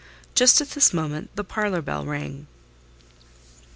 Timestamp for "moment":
0.95-1.29